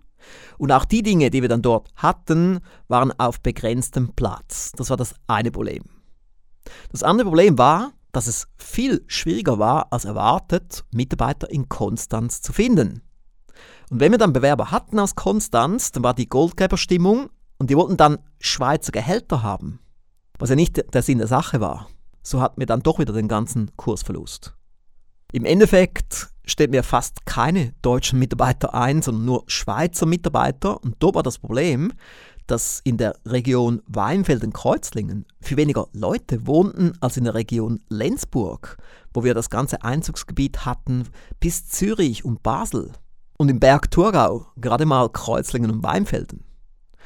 und 0.58 0.72
auch 0.72 0.84
die 0.84 1.04
Dinge, 1.04 1.30
die 1.30 1.40
wir 1.40 1.48
dann 1.48 1.62
dort 1.62 1.90
hatten, 1.94 2.58
waren 2.88 3.12
auf 3.20 3.40
begrenztem 3.40 4.14
Platz. 4.14 4.72
Das 4.72 4.90
war 4.90 4.96
das 4.96 5.14
eine 5.28 5.52
Problem. 5.52 5.84
Das 6.90 7.04
andere 7.04 7.28
Problem 7.28 7.56
war, 7.56 7.92
dass 8.10 8.26
es 8.26 8.48
viel 8.56 9.04
schwieriger 9.06 9.60
war 9.60 9.92
als 9.92 10.06
erwartet, 10.06 10.84
Mitarbeiter 10.90 11.48
in 11.52 11.68
Konstanz 11.68 12.42
zu 12.42 12.52
finden. 12.52 13.02
Und 13.90 14.00
wenn 14.00 14.10
wir 14.10 14.18
dann 14.18 14.32
Bewerber 14.32 14.72
hatten 14.72 14.98
aus 14.98 15.14
Konstanz, 15.14 15.92
dann 15.92 16.02
war 16.02 16.14
die 16.14 16.28
Goldgräberstimmung 16.28 17.30
und 17.58 17.70
die 17.70 17.76
wollten 17.76 17.96
dann 17.96 18.18
Schweizer 18.40 18.90
Gehälter 18.90 19.44
haben, 19.44 19.78
was 20.38 20.50
ja 20.50 20.56
nicht 20.56 20.82
der 20.94 21.02
Sinn 21.02 21.18
der 21.18 21.26
Sache 21.26 21.60
war. 21.60 21.88
So 22.22 22.40
hatten 22.40 22.60
wir 22.60 22.66
dann 22.66 22.82
doch 22.82 22.98
wieder 22.98 23.12
den 23.12 23.28
ganzen 23.28 23.70
Kursverlust. 23.76 24.54
Im 25.32 25.44
Endeffekt 25.44 26.28
stellten 26.46 26.72
wir 26.72 26.82
fast 26.82 27.26
keine 27.26 27.72
deutschen 27.82 28.18
Mitarbeiter 28.18 28.74
ein, 28.74 29.02
sondern 29.02 29.26
nur 29.26 29.44
Schweizer 29.46 30.06
Mitarbeiter. 30.06 30.82
Und 30.82 30.96
da 31.00 31.14
war 31.14 31.22
das 31.22 31.38
Problem, 31.38 31.92
dass 32.46 32.80
in 32.82 32.96
der 32.96 33.14
Region 33.26 33.82
Weinfelden-Kreuzlingen 33.86 35.26
viel 35.40 35.58
weniger 35.58 35.86
Leute 35.92 36.46
wohnten 36.46 36.92
als 37.00 37.18
in 37.18 37.24
der 37.24 37.34
Region 37.34 37.80
Lenzburg, 37.88 38.78
wo 39.12 39.22
wir 39.22 39.34
das 39.34 39.50
ganze 39.50 39.82
Einzugsgebiet 39.82 40.64
hatten 40.64 41.04
bis 41.40 41.68
Zürich 41.68 42.24
und 42.24 42.42
Basel. 42.42 42.92
Und 43.36 43.50
im 43.50 43.60
Berg 43.60 43.90
Thurgau 43.90 44.46
gerade 44.56 44.86
mal 44.86 45.10
Kreuzlingen 45.10 45.70
und 45.70 45.82
Weinfelden. 45.82 46.42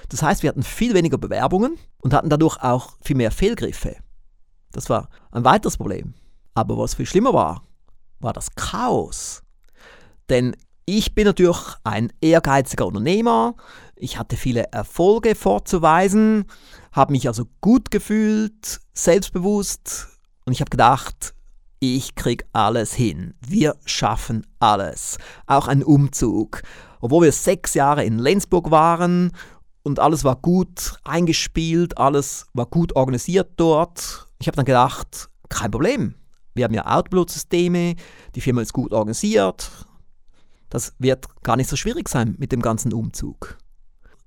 Das 0.09 0.23
heißt, 0.23 0.43
wir 0.43 0.51
hatten 0.51 0.63
viel 0.63 0.95
weniger 0.95 1.19
Bewerbungen 1.19 1.79
und 1.99 2.15
hatten 2.15 2.31
dadurch 2.31 2.63
auch 2.63 2.93
viel 3.03 3.17
mehr 3.17 3.31
Fehlgriffe. 3.31 3.97
Das 4.73 4.91
war 4.91 5.09
ein 5.31 5.45
weiteres 5.45 5.77
Problem. 5.77 6.15
Aber 6.55 6.77
was 6.79 6.95
viel 6.95 7.07
schlimmer 7.07 7.33
war, 7.33 7.63
war 8.21 8.33
das 8.33 8.55
Chaos. 8.55 9.43
Denn 10.29 10.57
ich 10.85 11.15
bin 11.15 11.27
natürlich 11.27 11.59
ein 11.85 12.13
ehrgeiziger 12.21 12.87
Unternehmer, 12.87 13.55
ich 13.95 14.19
hatte 14.19 14.37
viele 14.37 14.73
Erfolge 14.73 15.35
vorzuweisen, 15.35 16.45
habe 16.91 17.13
mich 17.13 17.29
also 17.29 17.45
gut 17.61 17.91
gefühlt, 17.91 18.81
selbstbewusst 18.93 20.09
und 20.45 20.53
ich 20.53 20.61
habe 20.61 20.71
gedacht, 20.71 21.35
ich 21.79 22.15
krieg 22.15 22.47
alles 22.53 22.95
hin. 22.95 23.35
Wir 23.41 23.77
schaffen 23.85 24.47
alles. 24.61 25.19
Auch 25.47 25.67
ein 25.67 25.83
Umzug. 25.83 26.63
Obwohl 27.01 27.25
wir 27.25 27.33
sechs 27.33 27.75
Jahre 27.75 28.05
in 28.05 28.21
Lenzburg 28.21 28.71
waren 28.71 29.33
und 29.83 29.99
alles 29.99 30.25
war 30.25 30.37
gut 30.37 30.99
eingespielt, 31.05 31.99
alles 31.99 32.47
war 32.55 32.67
gut 32.67 32.95
organisiert 32.97 33.53
dort. 33.57 34.29
Ich 34.41 34.47
habe 34.47 34.57
dann 34.57 34.65
gedacht, 34.65 35.29
kein 35.49 35.71
Problem. 35.71 36.15
Wir 36.55 36.65
haben 36.65 36.75
ja 36.75 36.87
Outload-Systeme, 36.87 37.97
die 38.35 38.41
Firma 38.41 38.62
ist 38.62 38.73
gut 38.73 38.93
organisiert. 38.93 39.71
Das 40.69 40.95
wird 40.99 41.27
gar 41.43 41.57
nicht 41.57 41.69
so 41.69 41.77
schwierig 41.77 42.09
sein 42.09 42.35
mit 42.39 42.53
dem 42.53 42.62
ganzen 42.62 42.93
Umzug. 42.93 43.59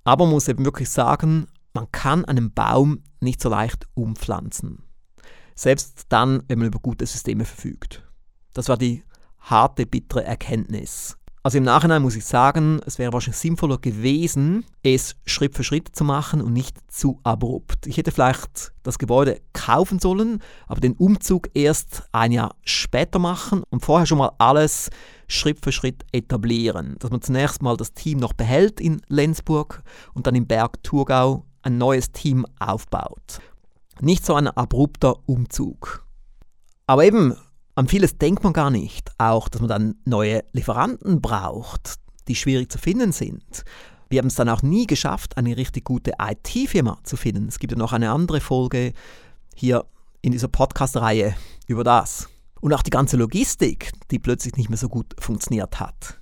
Aber 0.04 0.24
man 0.24 0.34
muss 0.34 0.48
eben 0.48 0.64
wirklich 0.64 0.90
sagen, 0.90 1.48
man 1.72 1.90
kann 1.90 2.24
einen 2.24 2.52
Baum 2.52 3.02
nicht 3.20 3.40
so 3.40 3.48
leicht 3.48 3.86
umpflanzen. 3.94 4.82
Selbst 5.54 6.06
dann, 6.08 6.42
wenn 6.48 6.58
man 6.58 6.68
über 6.68 6.78
gute 6.78 7.06
Systeme 7.06 7.44
verfügt. 7.44 8.04
Das 8.52 8.68
war 8.68 8.76
die 8.76 9.02
harte, 9.40 9.86
bittere 9.86 10.24
Erkenntnis. 10.24 11.16
Also 11.46 11.58
im 11.58 11.64
Nachhinein 11.64 12.02
muss 12.02 12.16
ich 12.16 12.24
sagen, 12.24 12.80
es 12.86 12.98
wäre 12.98 13.12
wahrscheinlich 13.12 13.38
sinnvoller 13.38 13.78
gewesen, 13.78 14.64
es 14.82 15.14
Schritt 15.26 15.54
für 15.54 15.62
Schritt 15.62 15.94
zu 15.94 16.02
machen 16.02 16.40
und 16.40 16.52
nicht 16.52 16.76
zu 16.90 17.20
abrupt. 17.22 17.86
Ich 17.86 17.98
hätte 17.98 18.10
vielleicht 18.10 18.72
das 18.82 18.98
Gebäude 18.98 19.40
kaufen 19.52 20.00
sollen, 20.00 20.42
aber 20.66 20.80
den 20.80 20.94
Umzug 20.94 21.48
erst 21.54 22.02
ein 22.10 22.32
Jahr 22.32 22.56
später 22.64 23.20
machen 23.20 23.62
und 23.70 23.84
vorher 23.84 24.06
schon 24.06 24.18
mal 24.18 24.32
alles 24.38 24.90
Schritt 25.28 25.60
für 25.62 25.70
Schritt 25.70 26.04
etablieren. 26.10 26.96
Dass 26.98 27.12
man 27.12 27.22
zunächst 27.22 27.62
mal 27.62 27.76
das 27.76 27.92
Team 27.92 28.18
noch 28.18 28.32
behält 28.32 28.80
in 28.80 29.00
Lenzburg 29.06 29.84
und 30.14 30.26
dann 30.26 30.34
im 30.34 30.48
Berg 30.48 30.82
Thurgau 30.82 31.44
ein 31.62 31.78
neues 31.78 32.10
Team 32.10 32.44
aufbaut. 32.58 33.38
Nicht 34.00 34.26
so 34.26 34.34
ein 34.34 34.48
abrupter 34.48 35.14
Umzug. 35.26 36.04
Aber 36.88 37.04
eben, 37.04 37.36
an 37.76 37.88
vieles 37.88 38.16
denkt 38.16 38.42
man 38.42 38.54
gar 38.54 38.70
nicht. 38.70 39.12
Auch, 39.18 39.48
dass 39.48 39.60
man 39.60 39.68
dann 39.68 39.94
neue 40.04 40.42
Lieferanten 40.52 41.20
braucht, 41.20 41.96
die 42.26 42.34
schwierig 42.34 42.72
zu 42.72 42.78
finden 42.78 43.12
sind. 43.12 43.64
Wir 44.08 44.18
haben 44.20 44.28
es 44.28 44.34
dann 44.34 44.48
auch 44.48 44.62
nie 44.62 44.86
geschafft, 44.86 45.36
eine 45.36 45.56
richtig 45.56 45.84
gute 45.84 46.12
IT-Firma 46.18 46.98
zu 47.04 47.16
finden. 47.16 47.48
Es 47.48 47.58
gibt 47.58 47.72
ja 47.72 47.78
noch 47.78 47.92
eine 47.92 48.10
andere 48.10 48.40
Folge 48.40 48.92
hier 49.54 49.84
in 50.22 50.32
dieser 50.32 50.48
Podcast-Reihe 50.48 51.34
über 51.66 51.84
das. 51.84 52.28
Und 52.60 52.72
auch 52.72 52.82
die 52.82 52.90
ganze 52.90 53.18
Logistik, 53.18 53.92
die 54.10 54.18
plötzlich 54.18 54.56
nicht 54.56 54.70
mehr 54.70 54.78
so 54.78 54.88
gut 54.88 55.14
funktioniert 55.18 55.78
hat. 55.78 56.20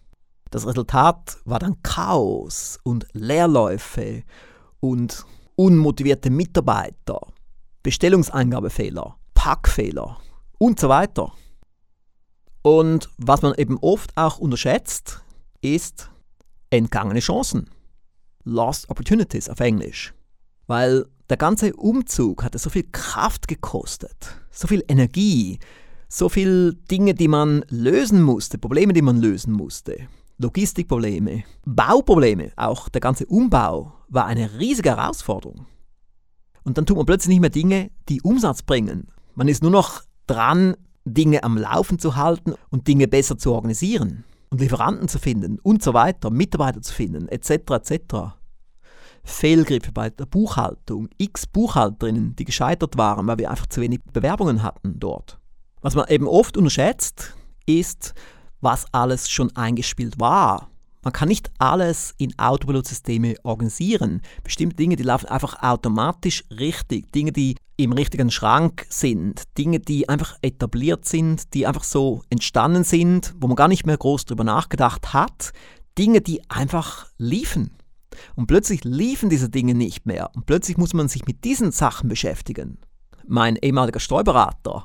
Das 0.51 0.67
Resultat 0.67 1.39
war 1.45 1.61
dann 1.61 1.83
Chaos 1.83 2.81
und 2.83 3.07
Leerläufe 3.13 4.25
und 4.81 5.25
unmotivierte 5.55 6.31
Mitarbeiter, 6.31 7.21
Bestellungseingabefehler, 7.83 9.17
Packfehler 9.35 10.19
und 10.59 10.81
so 10.81 10.89
weiter. 10.89 11.33
Und 12.65 13.11
was 13.19 13.43
man 13.43 13.53
eben 13.57 13.77
oft 13.83 14.17
auch 14.17 14.39
unterschätzt, 14.39 15.21
ist 15.61 16.11
entgangene 16.71 17.21
Chancen. 17.21 17.69
Lost 18.43 18.89
Opportunities 18.89 19.51
auf 19.51 19.61
Englisch. 19.61 20.15
Weil 20.67 21.05
der 21.29 21.37
ganze 21.37 21.75
Umzug 21.77 22.43
hatte 22.43 22.59
so 22.59 22.71
viel 22.71 22.85
Kraft 22.91 23.49
gekostet, 23.49 24.41
so 24.51 24.67
viel 24.67 24.83
Energie, 24.89 25.59
so 26.09 26.31
viele 26.31 26.73
Dinge, 26.73 27.13
die 27.13 27.29
man 27.29 27.67
lösen 27.69 28.23
musste, 28.23 28.57
Probleme, 28.57 28.95
die 28.95 29.03
man 29.03 29.19
lösen 29.19 29.53
musste. 29.53 30.09
Logistikprobleme, 30.39 31.45
Bauprobleme, 31.67 32.53
auch 32.57 32.89
der 32.89 33.03
ganze 33.03 33.27
Umbau 33.27 33.93
war 34.09 34.25
eine 34.25 34.59
riesige 34.59 34.97
Herausforderung. 34.97 35.67
Und 36.63 36.79
dann 36.79 36.87
tut 36.87 36.97
man 36.97 37.05
plötzlich 37.05 37.29
nicht 37.29 37.41
mehr 37.43 37.51
Dinge, 37.51 37.91
die 38.09 38.23
Umsatz 38.23 38.63
bringen. 38.63 39.09
Man 39.35 39.49
ist 39.49 39.63
nur 39.63 39.71
noch 39.71 40.03
dran, 40.27 40.77
Dinge 41.05 41.43
am 41.45 41.57
Laufen 41.57 41.99
zu 41.99 42.17
halten 42.17 42.55
und 42.71 42.89
Dinge 42.89 43.09
besser 43.09 43.37
zu 43.39 43.53
organisieren 43.53 44.25
und 44.51 44.61
Lieferanten 44.61 45.09
zu 45.09 45.19
finden 45.19 45.59
und 45.61 45.83
so 45.83 45.95
weiter, 45.95 46.31
Mitarbeiter 46.31 46.81
zu 46.81 46.93
finden, 46.93 47.29
etc. 47.29 47.51
etc. 47.71 48.15
Fehlgriffe 49.23 49.93
bei 49.93 50.11
der 50.11 50.27
Buchhaltung, 50.27 51.09
x 51.19 51.47
Buchhalterinnen, 51.47 52.37
die 52.37 52.45
gescheitert 52.45 52.97
waren, 52.97 53.27
weil 53.27 53.39
wir 53.39 53.51
einfach 53.51 53.67
zu 53.67 53.81
wenig 53.81 54.01
Bewerbungen 54.13 54.63
hatten 54.63 54.99
dort. 54.99 55.39
Was 55.81 55.95
man 55.95 56.09
eben 56.09 56.27
oft 56.27 56.57
unterschätzt, 56.57 57.35
ist, 57.67 58.15
was 58.61 58.87
alles 58.93 59.31
schon 59.31 59.55
eingespielt 59.57 60.21
war 60.21 60.71
man 61.05 61.13
kann 61.13 61.29
nicht 61.29 61.51
alles 61.59 62.15
in 62.19 62.37
Autopilot-Systeme 62.39 63.35
organisieren. 63.43 64.23
Bestimmte 64.43 64.77
Dinge, 64.77 64.97
die 64.97 65.03
laufen 65.03 65.27
einfach 65.27 65.63
automatisch 65.63 66.45
richtig. 66.51 67.13
Dinge, 67.13 67.33
die 67.33 67.57
im 67.77 67.93
richtigen 67.93 68.31
Schrank 68.31 68.87
sind. 68.89 69.43
Dinge, 69.59 69.81
die 69.81 70.09
einfach 70.09 70.37
etabliert 70.43 71.05
sind, 71.05 71.53
die 71.55 71.67
einfach 71.67 71.85
so 71.85 72.23
entstanden 72.31 72.85
sind, 72.85 73.35
wo 73.39 73.47
man 73.47 73.57
gar 73.57 73.69
nicht 73.69 73.87
mehr 73.87 73.99
groß 73.99 74.25
drüber 74.25 74.45
nachgedacht 74.45 75.13
hat. 75.13 75.53
Dinge, 75.99 76.21
die 76.21 76.49
einfach 76.51 77.07
liefen. 77.19 77.77
Und 78.35 78.47
plötzlich 78.47 78.85
liefen 78.85 79.29
diese 79.29 79.51
Dinge 79.51 79.75
nicht 79.75 80.07
mehr. 80.07 80.31
Und 80.35 80.47
plötzlich 80.47 80.77
muss 80.77 80.95
man 80.95 81.09
sich 81.09 81.27
mit 81.27 81.45
diesen 81.45 81.73
Sachen 81.73 82.09
beschäftigen. 82.09 82.79
Mein 83.27 83.57
ehemaliger 83.57 84.01
Steuerberater 84.01 84.85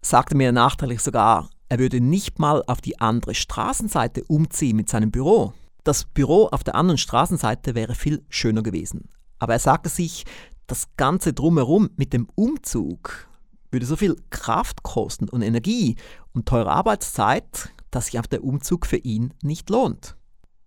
sagte 0.00 0.36
mir 0.36 0.52
nachträglich 0.52 1.00
sogar, 1.00 1.48
er 1.74 1.80
würde 1.80 2.00
nicht 2.00 2.38
mal 2.38 2.62
auf 2.68 2.80
die 2.80 3.00
andere 3.00 3.34
Straßenseite 3.34 4.22
umziehen 4.28 4.76
mit 4.76 4.88
seinem 4.88 5.10
Büro. 5.10 5.54
Das 5.82 6.04
Büro 6.04 6.46
auf 6.46 6.62
der 6.62 6.76
anderen 6.76 6.98
Straßenseite 6.98 7.74
wäre 7.74 7.96
viel 7.96 8.24
schöner 8.28 8.62
gewesen. 8.62 9.08
Aber 9.40 9.54
er 9.54 9.58
sagte 9.58 9.88
sich, 9.88 10.24
das 10.68 10.86
Ganze 10.96 11.32
drumherum 11.32 11.90
mit 11.96 12.12
dem 12.12 12.28
Umzug 12.36 13.26
würde 13.72 13.86
so 13.86 13.96
viel 13.96 14.14
Kraft 14.30 14.84
kosten 14.84 15.28
und 15.28 15.42
Energie 15.42 15.96
und 16.32 16.46
teure 16.46 16.70
Arbeitszeit, 16.70 17.70
dass 17.90 18.06
sich 18.06 18.18
einfach 18.18 18.28
der 18.28 18.44
Umzug 18.44 18.86
für 18.86 18.98
ihn 18.98 19.34
nicht 19.42 19.68
lohnt. 19.68 20.16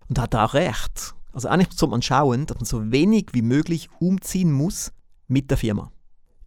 Und 0.10 0.20
hat 0.20 0.34
er 0.34 0.44
auch 0.44 0.56
recht. 0.56 1.16
Also 1.32 1.48
eigentlich 1.48 1.70
sollte 1.72 1.92
man 1.92 2.02
schauen, 2.02 2.48
dass 2.48 2.58
man 2.58 2.66
so 2.66 2.92
wenig 2.92 3.28
wie 3.32 3.44
möglich 3.44 3.88
umziehen 4.02 4.52
muss 4.52 4.92
mit 5.30 5.52
der 5.52 5.58
Firma. 5.58 5.90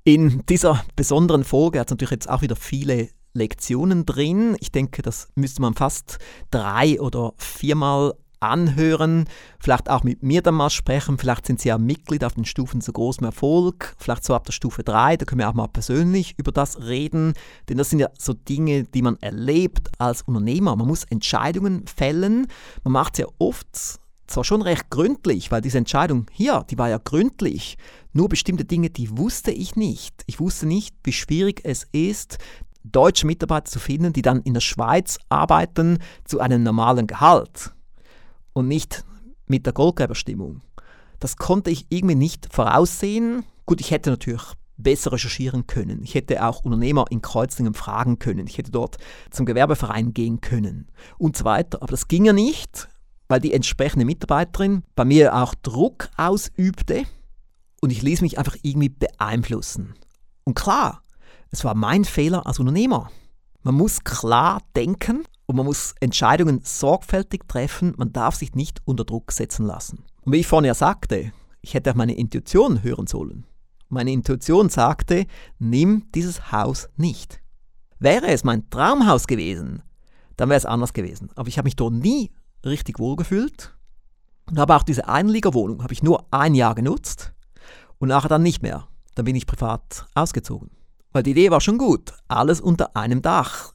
In 0.05 0.45
dieser 0.51 0.85
besonderen 0.97 1.45
Folge 1.45 1.81
hat 1.81 1.87
es 1.87 1.93
natürlich 1.93 2.11
jetzt 2.11 2.29
auch 2.29 2.43
wieder 2.43 2.57
viele 2.57 3.09
Lektionen 3.33 4.07
drin. 4.07 4.57
Ich 4.61 4.73
denke, 4.73 5.03
das 5.03 5.29
müsste 5.35 5.63
man 5.63 5.75
fast 5.75 6.19
drei 6.51 7.01
oder 7.01 7.33
viermal 7.37 8.15
anhören, 8.41 9.27
vielleicht 9.59 9.91
auch 9.91 10.03
mit 10.03 10.23
mir 10.23 10.43
dann 10.43 10.55
mal 10.55 10.71
sprechen. 10.71 11.19
Vielleicht 11.19 11.47
sind 11.47 11.61
Sie 11.61 11.69
ja 11.69 11.79
Mitglied 11.79 12.25
auf 12.25 12.35
den 12.35 12.47
Stufen 12.47 12.81
zu 12.81 12.93
großem 12.93 13.25
Erfolg, 13.25 13.95
vielleicht 13.99 14.25
so 14.25 14.35
ab 14.35 14.45
der 14.45 14.53
Stufe 14.53 14.83
3, 14.83 15.19
da 15.19 15.27
können 15.27 15.41
wir 15.41 15.49
auch 15.49 15.55
mal 15.55 15.69
persönlich 15.69 16.35
über 16.39 16.51
das 16.51 16.81
reden, 16.81 17.35
denn 17.69 17.77
das 17.77 17.91
sind 17.91 17.99
ja 17.99 18.09
so 18.19 18.33
Dinge, 18.33 18.85
die 18.85 19.03
man 19.03 19.19
erlebt 19.21 19.89
als 19.99 20.23
Unternehmer. 20.23 20.75
Man 20.75 20.89
muss 20.89 21.05
Entscheidungen 21.05 21.87
fällen, 21.87 22.47
man 22.83 22.93
macht 22.93 23.15
es 23.15 23.19
ja 23.21 23.27
oft 23.39 24.01
zwar 24.27 24.45
schon 24.45 24.63
recht 24.63 24.91
gründlich, 24.91 25.51
weil 25.51 25.61
diese 25.61 25.79
Entscheidung 25.79 26.27
hier, 26.33 26.65
die 26.71 26.79
war 26.79 26.89
ja 26.89 26.99
gründlich. 26.99 27.77
Nur 28.13 28.29
bestimmte 28.29 28.65
Dinge, 28.65 28.89
die 28.89 29.19
wusste 29.19 29.51
ich 29.51 29.75
nicht. 29.75 30.23
Ich 30.27 30.39
wusste 30.39 30.67
nicht, 30.67 30.95
wie 31.03 31.13
schwierig 31.13 31.61
es 31.65 31.87
ist, 31.93 32.39
deutsche 32.85 33.27
Mitarbeiter 33.27 33.67
zu 33.67 33.79
finden, 33.79 34.13
die 34.13 34.23
dann 34.23 34.43
in 34.43 34.55
der 34.55 34.61
Schweiz 34.61 35.19
arbeiten 35.29 35.99
zu 36.25 36.41
einem 36.41 36.63
normalen 36.63 37.07
Gehalt 37.07 37.73
und 38.53 38.69
nicht 38.69 39.05
mit 39.47 39.67
der 39.67 39.73
Goldgräberstimmung. 39.73 40.63
Das 41.19 41.37
konnte 41.37 41.71
ich 41.71 41.87
irgendwie 41.91 42.15
nicht 42.15 42.49
voraussehen. 42.51 43.45
Gut, 43.67 43.81
ich 43.81 43.91
hätte 43.91 44.11
natürlich 44.11 44.43
besser 44.79 45.13
recherchieren 45.13 45.67
können. 45.67 46.03
Ich 46.03 46.15
hätte 46.15 46.45
auch 46.45 46.65
Unternehmer 46.65 47.05
in 47.11 47.21
Kreuzlingen 47.21 47.75
fragen 47.75 48.19
können. 48.19 48.47
Ich 48.47 48.57
hätte 48.59 48.71
dort 48.71 48.97
zum 49.31 49.45
Gewerbeverein 49.45 50.15
gehen 50.15 50.41
können 50.41 50.89
und 51.19 51.37
so 51.37 51.45
weiter. 51.45 51.83
Aber 51.83 51.91
das 51.91 52.09
ging 52.09 52.25
ja 52.25 52.33
nicht, 52.33 52.89
weil 53.29 53.41
die 53.41 53.53
entsprechende 53.53 54.07
Mitarbeiterin 54.07 54.83
bei 54.95 55.05
mir 55.05 55.35
auch 55.35 55.55
Druck 55.55 56.09
ausübte 56.17 57.05
und 57.81 57.91
ich 57.91 58.03
ließ 58.03 58.23
mich 58.23 58.39
einfach 58.39 58.57
irgendwie 58.63 58.89
beeinflussen. 58.89 59.95
Und 60.45 60.55
klar, 60.55 61.03
es 61.51 61.65
war 61.65 61.75
mein 61.75 62.05
Fehler 62.05 62.47
als 62.47 62.59
Unternehmer. 62.59 63.11
Man 63.63 63.75
muss 63.75 64.05
klar 64.05 64.63
denken 64.77 65.25
und 65.47 65.57
man 65.57 65.67
muss 65.67 65.95
Entscheidungen 66.01 66.61
sorgfältig 66.63 67.49
treffen. 67.49 67.95
Man 67.97 68.13
darf 68.13 68.37
sich 68.37 68.55
nicht 68.55 68.81
unter 68.85 69.05
Druck 69.05 69.33
setzen 69.33 69.67
lassen. 69.67 70.05
Und 70.23 70.33
wie 70.33 70.39
ich 70.39 70.47
vorhin 70.47 70.67
ja 70.67 70.75
sagte, 70.75 71.33
ich 71.61 71.75
hätte 71.75 71.91
auf 71.91 71.97
meine 71.97 72.17
Intuition 72.17 72.83
hören 72.83 73.07
sollen. 73.07 73.47
Meine 73.89 74.13
Intuition 74.13 74.69
sagte, 74.69 75.27
nimm 75.59 76.07
dieses 76.15 76.53
Haus 76.53 76.89
nicht. 76.97 77.41
Wäre 77.99 78.29
es 78.29 78.45
mein 78.45 78.71
Traumhaus 78.71 79.27
gewesen, 79.27 79.83
dann 80.37 80.49
wäre 80.49 80.57
es 80.57 80.65
anders 80.65 80.93
gewesen. 80.93 81.29
Aber 81.35 81.49
ich 81.49 81.59
habe 81.59 81.67
mich 81.67 81.77
dort 81.77 81.93
nie 81.93 82.31
richtig 82.65 82.99
wohl 82.99 83.17
gefühlt 83.17 83.77
und 84.49 84.59
habe 84.59 84.77
auch 84.77 84.85
diese 84.85 85.09
Einliegerwohnung 85.09 85.83
habe 85.83 85.93
ich 85.93 86.03
nur 86.03 86.25
ein 86.31 86.55
Jahr 86.55 86.75
genutzt 86.75 87.35
und 87.99 88.09
nachher 88.09 88.29
dann 88.29 88.43
nicht 88.43 88.63
mehr. 88.63 88.87
Dann 89.17 89.25
bin 89.25 89.37
ich 89.37 89.47
privat 89.47 90.07
ausgezogen. 90.15 90.71
Weil 91.13 91.25
die 91.25 91.33
Idee 91.33 91.51
war 91.51 91.61
schon 91.61 91.79
gut. 91.79 92.13
Alles 92.29 92.61
unter 92.61 92.97
einem 92.97 93.21
Dach. 93.21 93.73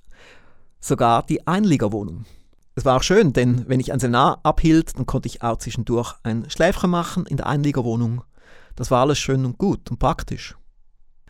Sogar 0.80 1.24
die 1.24 1.46
Einliegerwohnung. 1.46 2.26
Es 2.76 2.86
war 2.86 2.98
auch 2.98 3.04
schön, 3.04 3.34
denn 3.34 3.68
wenn 3.68 3.80
ich 3.80 3.92
ein 3.92 4.00
Seminar 4.00 4.40
abhielt, 4.44 4.98
dann 4.98 5.06
konnte 5.06 5.28
ich 5.28 5.42
auch 5.42 5.58
zwischendurch 5.58 6.14
ein 6.24 6.50
Schläfchen 6.50 6.90
machen 6.90 7.26
in 7.26 7.38
der 7.38 7.48
Einliegerwohnung. 7.48 8.24
Das 8.76 8.92
war 8.92 9.02
alles 9.02 9.18
schön 9.18 9.46
und 9.46 9.58
gut 9.58 9.90
und 9.92 10.00
praktisch. 10.00 10.56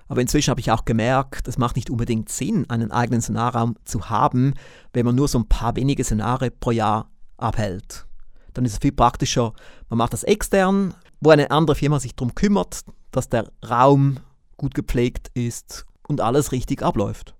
Aber 0.08 0.22
inzwischen 0.22 0.52
habe 0.52 0.60
ich 0.60 0.72
auch 0.72 0.86
gemerkt, 0.86 1.48
es 1.48 1.58
macht 1.58 1.76
nicht 1.76 1.90
unbedingt 1.90 2.30
Sinn, 2.30 2.70
einen 2.70 2.92
eigenen 2.92 3.22
Seminarraum 3.22 3.76
zu 3.86 4.10
haben, 4.10 4.54
wenn 4.94 5.06
man 5.06 5.16
nur 5.16 5.28
so 5.28 5.40
ein 5.40 5.48
paar 5.48 5.76
wenige 5.76 6.04
Seminare 6.04 6.52
pro 6.52 6.72
Jahr 6.72 7.10
abhält. 7.38 8.06
Dann 8.54 8.66
ist 8.66 8.74
es 8.74 8.80
viel 8.80 8.92
praktischer, 8.92 9.54
man 9.90 9.98
macht 9.98 10.14
das 10.14 10.24
extern, 10.24 10.94
wo 11.20 11.32
eine 11.32 11.50
andere 11.50 11.76
Firma 11.76 12.00
sich 12.00 12.16
darum 12.16 12.36
kümmert, 12.36 12.82
dass 13.12 13.30
der 13.30 13.52
Raum 13.68 14.20
gut 14.58 14.76
gepflegt 14.76 15.32
ist 15.34 15.86
und 16.08 16.22
alles 16.22 16.52
richtig 16.52 16.82
abläuft. 16.84 17.36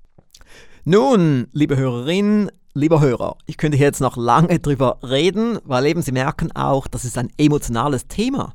Nun, 0.84 1.48
liebe 1.52 1.78
Hörerinnen, 1.78 2.52
lieber 2.74 3.02
Hörer, 3.02 3.38
ich 3.46 3.58
könnte 3.58 3.78
hier 3.78 3.88
jetzt 3.88 4.02
noch 4.02 4.18
lange 4.18 4.60
drüber 4.60 5.00
reden, 5.02 5.58
weil 5.64 5.86
eben 5.88 6.02
Sie 6.02 6.12
merken 6.12 6.52
auch, 6.52 6.88
das 6.88 7.06
ist 7.06 7.18
ein 7.18 7.32
emotionales 7.38 8.08
Thema. 8.08 8.54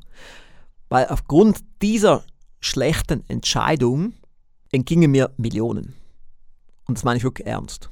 Weil 0.89 1.07
aufgrund 1.07 1.59
dieser 1.81 2.23
schlechten 2.59 3.27
Entscheidung 3.27 4.13
entgingen 4.71 5.11
mir 5.11 5.31
Millionen. 5.37 5.95
Und 6.87 6.97
das 6.97 7.03
meine 7.03 7.17
ich 7.17 7.23
wirklich 7.23 7.47
ernst. 7.47 7.89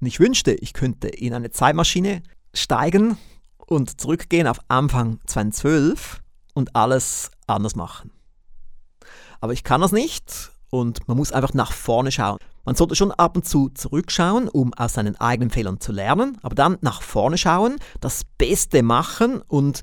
Und 0.00 0.06
ich 0.06 0.20
wünschte, 0.20 0.52
ich 0.52 0.72
könnte 0.72 1.08
in 1.08 1.34
eine 1.34 1.50
Zeitmaschine 1.50 2.22
steigen 2.54 3.16
und 3.66 4.00
zurückgehen 4.00 4.46
auf 4.46 4.60
Anfang 4.68 5.18
2012 5.26 6.22
und 6.54 6.76
alles 6.76 7.30
anders 7.46 7.74
machen. 7.74 8.10
Aber 9.40 9.52
ich 9.52 9.64
kann 9.64 9.80
das 9.80 9.92
nicht 9.92 10.50
und 10.70 11.06
man 11.08 11.16
muss 11.16 11.32
einfach 11.32 11.54
nach 11.54 11.72
vorne 11.72 12.12
schauen. 12.12 12.38
Man 12.64 12.74
sollte 12.74 12.96
schon 12.96 13.12
ab 13.12 13.36
und 13.36 13.46
zu 13.46 13.70
zurückschauen, 13.70 14.48
um 14.48 14.74
aus 14.74 14.92
seinen 14.92 15.16
eigenen 15.16 15.50
Fehlern 15.50 15.80
zu 15.80 15.92
lernen, 15.92 16.38
aber 16.42 16.54
dann 16.54 16.76
nach 16.82 17.00
vorne 17.00 17.38
schauen, 17.38 17.76
das 18.00 18.24
Beste 18.36 18.82
machen 18.82 19.40
und 19.48 19.82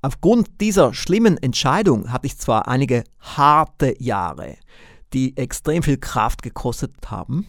aufgrund 0.00 0.60
dieser 0.60 0.94
schlimmen 0.94 1.36
Entscheidung 1.36 2.10
hatte 2.12 2.26
ich 2.26 2.38
zwar 2.38 2.68
einige 2.68 3.04
harte 3.20 4.02
Jahre, 4.02 4.56
die 5.12 5.36
extrem 5.36 5.82
viel 5.82 5.98
Kraft 5.98 6.42
gekostet 6.42 6.94
haben, 7.10 7.46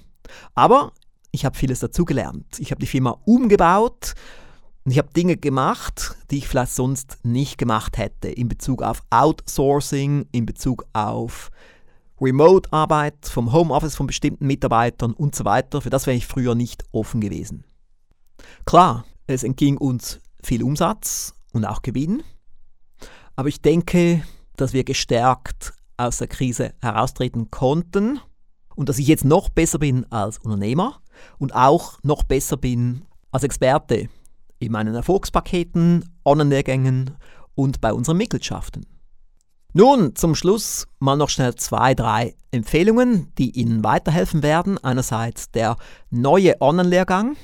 aber 0.53 0.91
ich 1.31 1.45
habe 1.45 1.57
vieles 1.57 1.79
dazugelernt. 1.79 2.59
Ich 2.59 2.71
habe 2.71 2.81
die 2.81 2.87
Firma 2.87 3.17
umgebaut, 3.25 4.15
und 4.87 4.91
ich 4.91 4.99
habe 4.99 5.11
Dinge 5.11 5.35
gemacht, 5.35 6.15
die 6.31 6.37
ich 6.37 6.47
vielleicht 6.47 6.71
sonst 6.71 7.17
nicht 7.23 7.57
gemacht 7.57 7.97
hätte, 7.97 8.29
in 8.29 8.47
Bezug 8.47 8.81
auf 8.81 9.03
Outsourcing, 9.09 10.29
in 10.31 10.45
Bezug 10.45 10.85
auf 10.93 11.51
Remote-Arbeit 12.21 13.25
vom 13.25 13.51
Homeoffice 13.51 13.97
von 13.97 14.07
bestimmten 14.07 14.47
Mitarbeitern 14.47 15.11
und 15.11 15.35
so 15.35 15.43
weiter. 15.43 15.81
Für 15.81 15.89
das 15.89 16.07
wäre 16.07 16.15
ich 16.15 16.25
früher 16.25 16.55
nicht 16.55 16.85
offen 16.93 17.19
gewesen. 17.19 17.65
Klar, 18.63 19.03
es 19.25 19.43
entging 19.43 19.75
uns 19.75 20.21
viel 20.41 20.63
Umsatz 20.63 21.33
und 21.51 21.65
auch 21.65 21.81
Gewinn, 21.81 22.23
aber 23.35 23.49
ich 23.49 23.61
denke, 23.61 24.23
dass 24.55 24.71
wir 24.71 24.85
gestärkt 24.85 25.73
aus 25.97 26.19
der 26.19 26.27
Krise 26.27 26.73
heraustreten 26.79 27.51
konnten 27.51 28.21
und 28.75 28.87
dass 28.87 28.99
ich 28.99 29.07
jetzt 29.07 29.25
noch 29.25 29.49
besser 29.49 29.79
bin 29.79 30.09
als 30.13 30.37
Unternehmer 30.37 31.01
und 31.39 31.53
auch 31.53 32.01
noch 32.03 32.23
besser 32.23 32.55
bin 32.55 33.01
als 33.33 33.43
Experte 33.43 34.07
in 34.59 34.71
meinen 34.71 34.95
Erfolgspaketen, 34.95 36.05
Online-Lehrgängen 36.25 37.11
und 37.55 37.81
bei 37.81 37.93
unseren 37.93 38.17
Mitgliedschaften. 38.17 38.85
Nun, 39.73 40.15
zum 40.15 40.33
Schluss 40.33 40.87
mal 40.99 41.17
noch 41.17 41.29
schnell 41.29 41.55
zwei, 41.55 41.93
drei 41.93 42.35
Empfehlungen, 42.51 43.31
die 43.37 43.51
Ihnen 43.51 43.83
weiterhelfen 43.83 44.41
werden. 44.41 44.77
Einerseits 44.83 45.51
der 45.51 45.77
neue 46.09 46.59
Online-Lehrgang, 46.61 47.35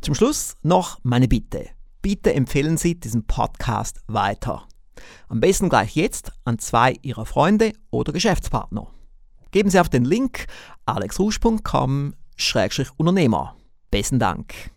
Zum 0.00 0.14
Schluss 0.14 0.54
noch 0.62 0.98
meine 1.02 1.28
Bitte. 1.28 1.68
Bitte 2.02 2.34
empfehlen 2.34 2.76
Sie 2.76 3.00
diesen 3.00 3.26
Podcast 3.26 4.00
weiter. 4.06 4.68
Am 5.28 5.40
besten 5.40 5.68
gleich 5.68 5.96
jetzt 5.96 6.32
an 6.44 6.58
zwei 6.58 6.96
Ihrer 7.02 7.26
Freunde 7.26 7.72
oder 7.90 8.12
Geschäftspartner. 8.12 8.86
Geben 9.50 9.70
Sie 9.70 9.80
auf 9.80 9.88
den 9.88 10.04
Link 10.04 10.46
alexrusch.com-unternehmer. 12.38 13.56
Besten 13.90 14.18
Dank. 14.18 14.70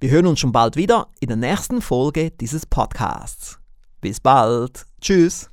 Wir 0.00 0.10
hören 0.10 0.26
uns 0.26 0.40
schon 0.40 0.52
bald 0.52 0.76
wieder 0.76 1.08
in 1.20 1.28
der 1.28 1.36
nächsten 1.36 1.80
Folge 1.80 2.30
dieses 2.30 2.66
Podcasts. 2.66 3.58
Bis 4.00 4.20
bald. 4.20 4.86
Tschüss. 5.00 5.50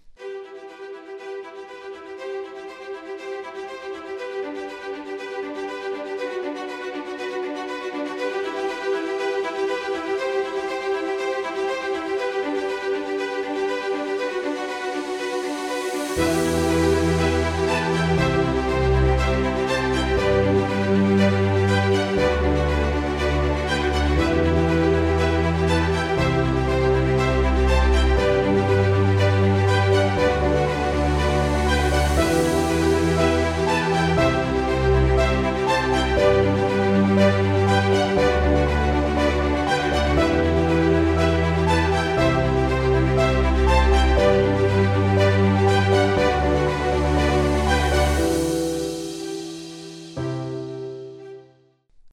thank 16.15 16.52